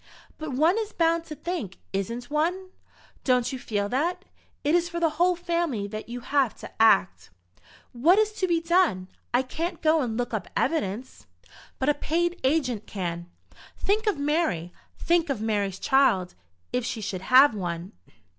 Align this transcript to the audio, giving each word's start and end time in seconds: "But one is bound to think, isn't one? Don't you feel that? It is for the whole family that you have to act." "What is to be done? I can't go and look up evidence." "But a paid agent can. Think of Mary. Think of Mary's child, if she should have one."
"But 0.39 0.53
one 0.53 0.79
is 0.79 0.93
bound 0.93 1.25
to 1.25 1.35
think, 1.35 1.77
isn't 1.93 2.31
one? 2.31 2.71
Don't 3.23 3.53
you 3.53 3.59
feel 3.59 3.87
that? 3.89 4.25
It 4.63 4.73
is 4.73 4.89
for 4.89 4.99
the 4.99 5.11
whole 5.21 5.35
family 5.35 5.85
that 5.89 6.09
you 6.09 6.21
have 6.21 6.55
to 6.55 6.81
act." 6.81 7.29
"What 7.91 8.17
is 8.17 8.31
to 8.39 8.47
be 8.47 8.59
done? 8.61 9.09
I 9.31 9.43
can't 9.43 9.79
go 9.79 10.01
and 10.01 10.17
look 10.17 10.33
up 10.33 10.47
evidence." 10.57 11.27
"But 11.77 11.87
a 11.89 11.93
paid 11.93 12.39
agent 12.43 12.87
can. 12.87 13.29
Think 13.77 14.07
of 14.07 14.17
Mary. 14.17 14.73
Think 14.97 15.29
of 15.29 15.39
Mary's 15.39 15.77
child, 15.77 16.33
if 16.73 16.83
she 16.83 16.99
should 16.99 17.21
have 17.21 17.53
one." 17.53 17.91